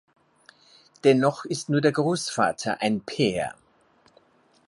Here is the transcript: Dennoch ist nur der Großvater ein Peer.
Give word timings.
Dennoch 1.03 1.45
ist 1.45 1.69
nur 1.69 1.79
der 1.79 1.91
Großvater 1.91 2.81
ein 2.81 3.01
Peer. 3.01 3.53